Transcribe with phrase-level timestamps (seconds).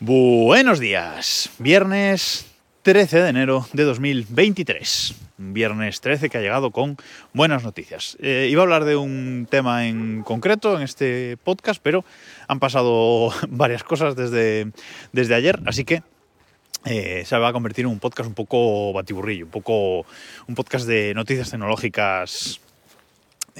[0.00, 2.46] Buenos días, viernes
[2.82, 5.12] 13 de enero de 2023.
[5.40, 6.96] Un viernes 13 que ha llegado con
[7.32, 8.16] buenas noticias.
[8.20, 12.04] Eh, iba a hablar de un tema en concreto en este podcast, pero
[12.46, 14.70] han pasado varias cosas desde,
[15.12, 16.04] desde ayer, así que
[16.84, 20.06] eh, se va a convertir en un podcast un poco batiburrillo, un poco
[20.46, 22.60] un podcast de noticias tecnológicas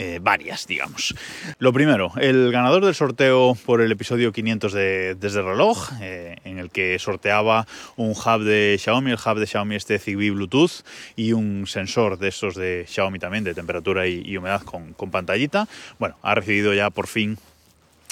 [0.01, 1.13] eh, varias, digamos.
[1.59, 6.37] Lo primero, el ganador del sorteo por el episodio 500 de Desde el Reloj, eh,
[6.45, 7.67] en el que sorteaba
[7.97, 10.85] un hub de Xiaomi, el hub de Xiaomi este Zigbee Bluetooth
[11.17, 15.67] y un sensor de estos de Xiaomi también, de temperatura y, humedad con, con pantallita.
[15.99, 17.37] Bueno, ha recibido ya por fin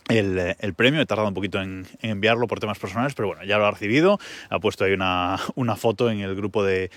[0.09, 1.01] el, premio.
[1.01, 3.71] He tardado un poquito en, en, enviarlo por temas personales, pero bueno, ya lo ha
[3.71, 4.19] recibido.
[4.51, 6.91] Ha puesto ahí una, una foto en el grupo de,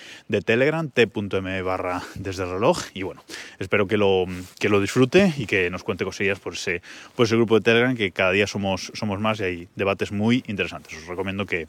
[0.46, 2.84] Telegram, t.m barra desde el reloj.
[2.94, 3.24] Y bueno,
[3.60, 4.26] espero que lo,
[4.60, 6.82] que lo disfrute y que nos cuente cosillas por ese,
[7.16, 10.44] por ese grupo de Telegram, que cada día somos, somos más y hay debates muy
[10.48, 10.96] interesantes.
[10.98, 11.68] Os recomiendo que,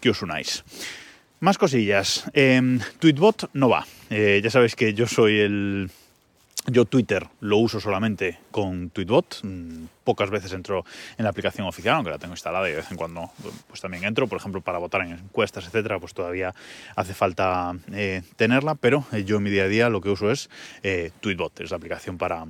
[0.00, 0.64] que os unáis.
[1.40, 2.30] Más cosillas.
[2.34, 3.86] Eh, Tweetbot no va.
[4.10, 5.90] Eh, ya sabéis que yo soy el
[6.70, 10.84] yo Twitter lo uso solamente con Tweetbot, mm, pocas veces entro
[11.18, 13.30] en la aplicación oficial, aunque la tengo instalada y de vez en cuando
[13.68, 16.54] pues también entro, por ejemplo, para votar en encuestas, etcétera, pues todavía
[16.96, 20.30] hace falta eh, tenerla, pero eh, yo en mi día a día lo que uso
[20.30, 20.50] es
[20.82, 22.46] eh, Tweetbot, es la aplicación para,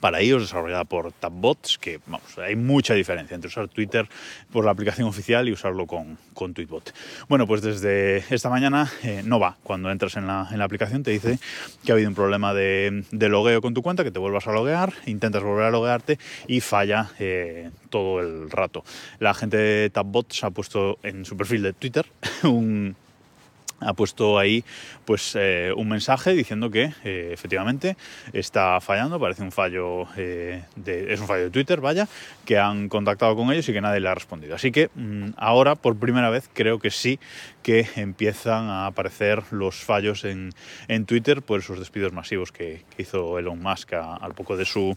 [0.00, 4.08] para ellos, desarrollada por Tabbots, que vamos, hay mucha diferencia entre usar Twitter
[4.52, 6.94] por la aplicación oficial y usarlo con, con Tweetbot.
[7.28, 9.56] Bueno, pues desde esta mañana eh, no va.
[9.62, 11.38] Cuando entras en la, en la, aplicación te dice
[11.84, 14.52] que ha habido un problema de, de, logueo con tu cuenta, que te vuelvas a
[14.52, 18.84] loguear, intentas volver a loguearte y falla eh, todo el rato.
[19.18, 22.06] La gente de Tabbots ha puesto en su perfil de Twitter
[22.42, 22.96] un
[23.80, 24.64] ha puesto ahí
[25.04, 27.96] pues eh, un mensaje diciendo que eh, efectivamente
[28.32, 32.08] está fallando, parece un fallo eh, de, es un fallo de Twitter, vaya,
[32.44, 34.54] que han contactado con ellos y que nadie le ha respondido.
[34.54, 37.18] Así que mmm, ahora por primera vez creo que sí
[37.62, 40.52] que empiezan a aparecer los fallos en,
[40.88, 44.96] en Twitter por esos despidos masivos que, hizo Elon Musk al poco de su,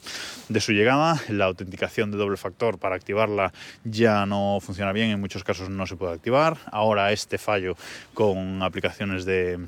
[0.50, 1.20] de su llegada.
[1.30, 5.88] La autenticación de doble factor para activarla ya no funciona bien, en muchos casos no
[5.88, 6.58] se puede activar.
[6.72, 7.76] Ahora este fallo
[8.14, 9.60] con aplicaciones de,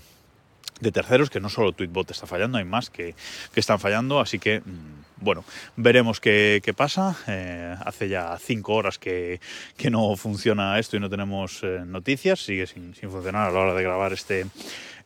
[0.80, 3.16] de terceros, que no solo Tweetbot está fallando, hay más que,
[3.56, 4.62] están fallando, así que
[5.22, 5.44] bueno,
[5.76, 7.18] veremos qué, pasa.
[7.28, 9.42] Eh, hace ya cinco horas que,
[9.92, 13.84] no funciona esto y no tenemos eh, noticias, sigue sin, funcionar a la hora de
[13.84, 14.46] grabar este,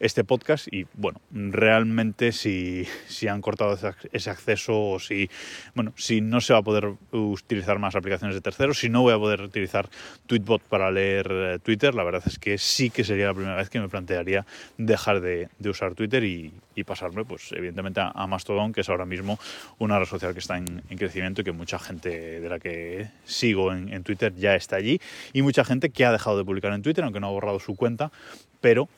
[0.04, 3.78] este podcast y bueno, realmente si, si han cortado
[4.12, 5.30] ese acceso o si,
[5.76, 9.14] bueno, si no se va a poder utilizar más aplicaciones de terceros, si no voy
[9.14, 9.90] a poder utilizar
[10.28, 13.70] Tweetbot para leer eh, Twitter, la verdad es que sí que sería la primera vez
[13.70, 14.46] que me plantearía
[14.78, 19.06] dejar de, de usar Twitter y, y, pasarme, pues evidentemente a, Mastodon, que es ahora
[19.06, 19.40] mismo
[19.80, 23.08] una red social que está en, en, crecimiento y que mucha gente de la que
[23.24, 25.00] sigo en Twitter ya está allí
[25.32, 27.76] y mucha gente que ha dejado de publicar en Twitter, aunque no ha borrado su
[27.76, 28.12] cuenta,
[28.60, 28.90] pero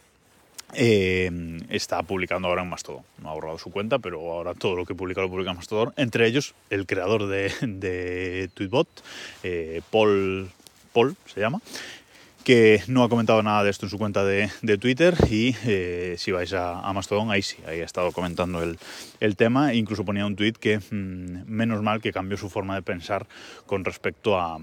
[0.76, 1.32] eh,
[1.70, 3.04] está publicando ahora en Mastodon.
[3.22, 5.94] No ha borrado su cuenta, pero ahora todo lo que publica lo publica en Mastodon.
[5.98, 8.88] Entre ellos, el creador de, de Tweetbot,
[9.44, 10.50] eh, Paul,
[10.94, 11.62] Paul se llama,
[12.44, 16.16] que no ha comentado nada de esto en su cuenta de, de Twitter y eh,
[16.20, 18.78] si vais a, a, Mastodon, ahí sí, ahí ha estado comentando el,
[19.20, 22.84] el tema incluso ponía un tweet que mmm, menos mal que cambió su forma de
[22.84, 23.26] pensar
[23.66, 24.60] con respecto a,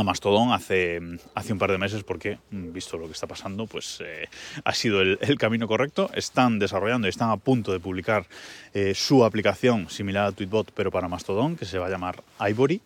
[0.00, 1.00] a Mastodon hace,
[1.34, 4.28] hace un par de meses porque, visto lo que está pasando, pues eh,
[4.64, 6.10] ha sido el, el, camino correcto.
[6.14, 8.26] Están desarrollando y están a punto de publicar
[8.74, 12.80] eh, su aplicación similar a Tweetbot, pero para Mastodon, que se va a llamar Ivory,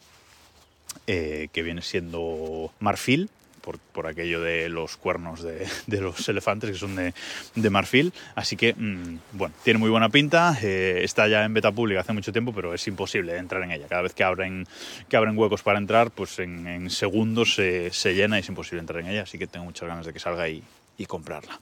[1.06, 3.28] eh, que viene siendo marfil,
[3.62, 7.14] por, por, aquello de los cuernos de, de, los elefantes que son de,
[7.54, 8.12] de marfil.
[8.34, 10.56] Así que, mmm, bueno, tiene muy buena pinta.
[10.62, 13.86] Eh, está ya en beta pública hace mucho tiempo, pero es imposible entrar en ella.
[13.88, 14.66] Cada vez que abren,
[15.08, 18.80] que abren huecos para entrar, pues en, en segundos se, se, llena y es imposible
[18.80, 19.22] entrar en ella.
[19.22, 20.62] Así que tengo muchas ganas de que salga y,
[20.98, 21.58] y comprarla.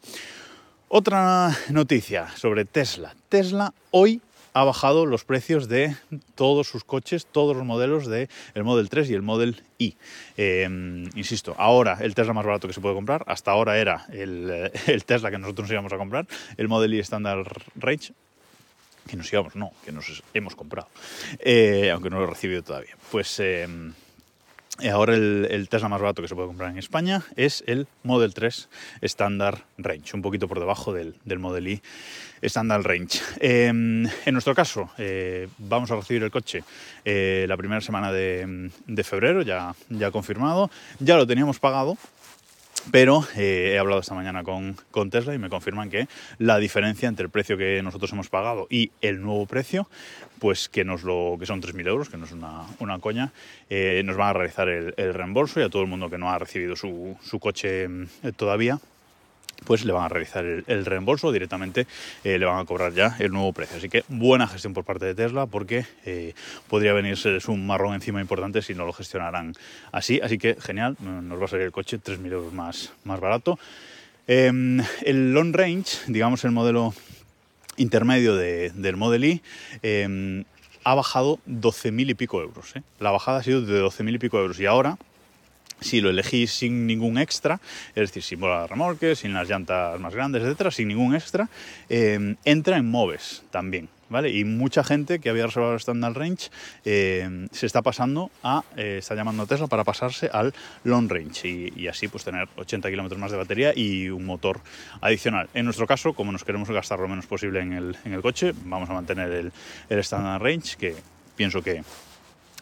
[0.89, 3.15] Otra noticia sobre Tesla.
[3.29, 4.21] Tesla hoy
[4.53, 5.97] ha bajado los precios de
[6.35, 9.97] todos sus coches, todos los modelos del de Model 3 y el Model I.
[10.37, 10.69] Eh,
[11.15, 15.05] insisto, ahora el Tesla más barato que se puede comprar, hasta ahora era el, el
[15.05, 16.27] Tesla que nosotros nos íbamos a comprar,
[16.57, 17.47] el Model I Standard
[17.77, 18.13] Range,
[19.09, 20.89] que nos íbamos, no, que nos hemos comprado,
[21.39, 22.97] eh, aunque no lo he recibido todavía.
[23.11, 23.67] Pues eh,
[24.91, 28.69] ahora el, Tesla más barato que se puede comprar en España es el Model 3
[29.03, 31.83] Standard Range, un poquito por debajo del, del Model I
[32.43, 33.21] Standard Range.
[33.41, 36.65] Eh, en nuestro caso, eh, vamos a recibir el coche
[37.05, 41.97] eh, la primera semana de, de febrero, ya, ya confirmado, ya lo teníamos pagado.
[42.91, 47.25] Pero eh, he hablado esta mañana con, Tesla y me confirman que la diferencia entre
[47.25, 49.89] el precio que nosotros hemos pagado y el nuevo precio,
[50.39, 53.33] pues que, nos lo, que son 3.000 euros, que no es una, coña,
[53.69, 56.39] eh, nos van a realizar el, reembolso y a todo el mundo que no ha
[56.39, 58.79] recibido su, coche eh, todavía,
[59.65, 61.87] pues le van a realizar el, reembolso directamente,
[62.25, 63.77] eh, le van a cobrar ya el nuevo precio.
[63.77, 66.35] Así que buena gestión por parte de Tesla porque eh,
[66.69, 69.55] podría venirse un marrón encima importante si no lo gestionaran
[69.93, 70.21] así.
[70.23, 73.59] Así que genial, nos va a salir el coche 3.000 euros más, más barato.
[74.27, 74.53] Eh,
[75.03, 76.95] el long range, digamos el modelo
[77.77, 79.43] intermedio de, del Model I,
[79.83, 80.45] em,
[80.85, 82.77] ha bajado 12.000 y pico euros.
[82.77, 82.83] ¿eh?
[82.99, 84.99] La bajada ha sido de 12.000 y pico euros y ahora
[85.81, 87.61] si lo elegís sin ningún extra,
[87.91, 91.49] es decir, sin bola de remolque, sin las llantas más grandes, etcétera, sin ningún extra,
[91.89, 93.89] eh, entra en Moves también.
[94.11, 94.29] ¿Vale?
[94.31, 96.51] Y mucha gente que había reservado el Standard Range
[96.85, 101.49] eh, se está pasando a, eh, está llamando a Tesla para pasarse al Long Range
[101.49, 104.59] y, así pues tener 80 kilómetros más de batería y un motor
[105.01, 105.49] adicional.
[105.55, 108.53] En nuestro caso, como nos queremos gastar lo menos posible en el, en el coche,
[108.65, 109.53] vamos a mantener el,
[109.89, 110.97] el Standard Range, que
[111.37, 111.85] pienso que,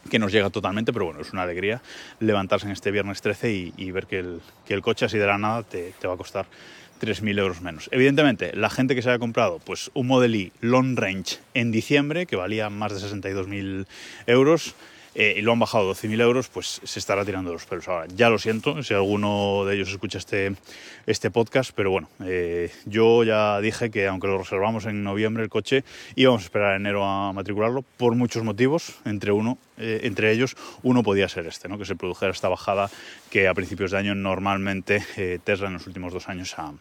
[0.09, 1.83] que nos llega totalmente, pero bueno, es una alegría
[2.21, 5.39] levantarse en este viernes 13 y, ver que el, que el, coche así de la
[5.39, 6.47] nada te, te va a costar
[7.01, 7.89] 3.000 euros menos.
[7.93, 12.37] Evidentemente, la gente que se haya comprado pues, un Model Long Range en diciembre, que
[12.37, 13.87] valía más de 62.000
[14.27, 14.75] euros,
[15.21, 18.07] eh, y lo han bajado 12.000 euros, pues se estará tirando los pelos ahora.
[18.15, 20.55] Ya lo siento si alguno de ellos escucha este,
[21.07, 25.49] este podcast, pero bueno, eh, yo ya dije que aunque lo reservamos en noviembre el
[25.49, 25.83] coche,
[26.15, 31.03] íbamos a esperar enero a matricularlo por muchos motivos, entre, uno, eh, entre ellos uno
[31.03, 31.79] podía ser este, ¿no?
[31.79, 32.89] que se produjera esta bajada
[33.29, 35.05] que a principios de año normalmente
[35.43, 36.73] Tesla en los últimos dos años ha,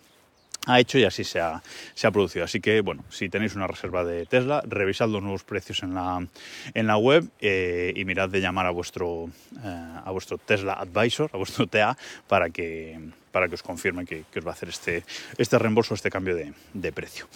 [0.68, 1.64] ha hecho y así se ha,
[1.96, 2.46] se ha, producido.
[2.46, 6.28] Así que, bueno, si tenéis una reserva de Tesla, revisad los nuevos precios en la,
[6.74, 9.30] en la web eh, y mirad de llamar a vuestro,
[9.64, 11.98] eh, a vuestro Tesla Advisor, a vuestro TA,
[12.28, 13.00] para que,
[13.31, 15.04] para que os confirme que, que os va a hacer este,
[15.38, 17.28] este reembolso, este cambio de, de precio.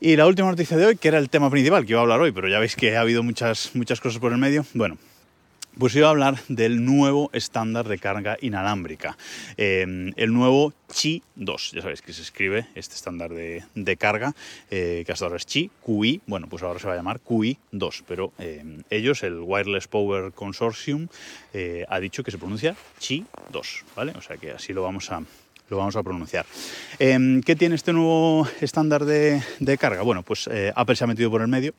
[0.00, 2.20] Y la última noticia de hoy, que era el tema principal que iba a hablar
[2.20, 4.64] hoy, pero ya veis que ha habido muchas, muchas cosas por el medio.
[4.74, 4.98] Bueno,
[5.78, 9.16] pues iba a hablar del nuevo estándar de carga inalámbrica,
[9.56, 11.72] eh, el nuevo Qi 2.
[11.72, 14.34] Ya sabéis que se escribe este estándar de, de carga,
[14.70, 17.58] eh, que hasta ahora es Qi, QI, bueno, pues ahora se va a llamar QI
[17.72, 21.08] 2, pero eh, ellos, el Wireless Power Consortium,
[21.88, 24.12] ha dicho que se pronuncia Qi 2, ¿vale?
[24.16, 25.22] O sea que así lo vamos a,
[25.68, 26.46] lo vamos a pronunciar.
[26.98, 30.02] Eh, ¿Qué tiene este nuevo estándar de, de carga?
[30.02, 31.74] Bueno, pues Apple se ha metido por el medio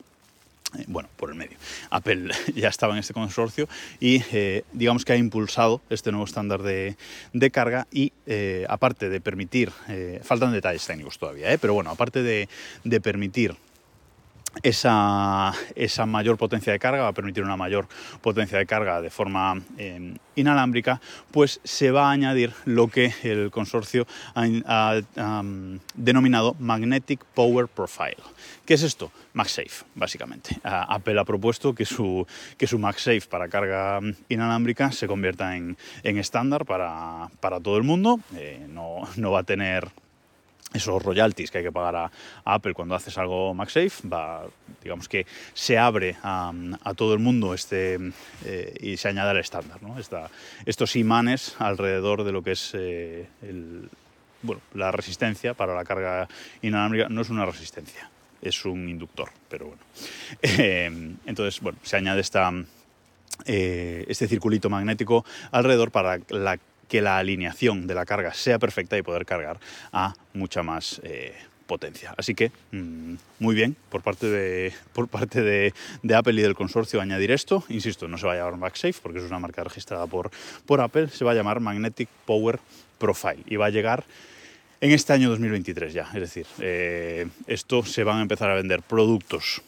[0.88, 1.58] bueno, por el medio.
[1.90, 3.68] Apple ya estaba en este consorcio
[4.00, 6.96] y eh, digamos que ha impulsado este nuevo estándar de,
[7.34, 12.24] de carga y eh, aparte de permitir, eh, faltan detalles técnicos todavía, pero bueno, aparte
[12.24, 12.50] de,
[12.84, 13.56] de permitir
[14.62, 17.88] esa, esa, mayor potencia de carga, va a permitir una mayor
[18.22, 21.02] potencia de carga de forma eh, inalámbrica,
[21.32, 24.06] pues se va a añadir lo que el consorcio
[24.36, 25.02] ha,
[25.96, 28.18] denominado Magnetic Power Profile.
[28.66, 29.12] ¿Qué es esto?
[29.34, 30.58] MagSafe, básicamente.
[30.64, 32.26] Apple ha propuesto que su,
[32.58, 34.00] que su MagSafe para carga
[34.30, 38.20] inalámbrica se convierta en, en estándar para, para, todo el mundo.
[38.36, 39.90] Eh, no, no va a tener
[40.74, 42.12] esos royalties que hay que pagar a,
[42.46, 44.46] Apple cuando haces algo MagSafe, va,
[44.82, 46.52] digamos que se abre a,
[46.96, 48.00] todo el mundo este,
[48.46, 49.80] eh, y se añade al estándar,
[50.66, 53.28] estos imanes alrededor de lo que es eh,
[54.44, 56.28] bueno, la resistencia para la carga
[56.62, 58.10] inalámbrica, no es una resistencia,
[58.42, 59.82] es un inductor, pero bueno.
[60.42, 62.22] Eh, entonces, bueno, se añade
[63.46, 66.60] eh, este circulito magnético alrededor para la
[66.94, 69.60] que la alineación de la carga sea perfecta y poder cargar
[69.92, 71.34] a mucha más eh,
[71.66, 72.14] potencia.
[72.20, 75.74] Así que mmm, muy bien por parte, de, por parte de,
[76.16, 77.64] Apple y del consorcio añadir esto.
[77.70, 80.30] Insisto, no se va a llamar MagSafe porque es una marca registrada por,
[80.68, 82.60] por Apple, se va a llamar Magnetic Power
[83.00, 84.04] Profile y va a llegar
[84.80, 86.08] en este año 2023 ya.
[86.14, 89.64] Es decir, eh, esto se van a empezar a vender productos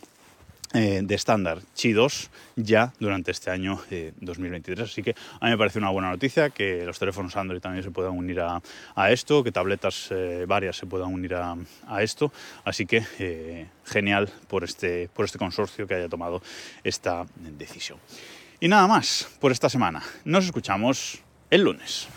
[0.73, 4.89] eh, de estándar Qi 2 ya durante este año eh, 2023.
[4.89, 7.91] Así que a mí me parece una buena noticia que los teléfonos Android también se
[7.91, 8.61] puedan unir a,
[8.95, 11.55] a esto, que tabletas eh, varias se puedan unir a,
[11.87, 12.31] a esto.
[12.63, 16.41] Así que eh, genial por este, por este consorcio que haya tomado
[16.83, 17.99] esta decisión.
[18.59, 20.01] Y nada más por esta semana.
[20.23, 22.07] Nos escuchamos el lunes.